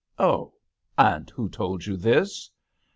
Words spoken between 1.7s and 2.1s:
you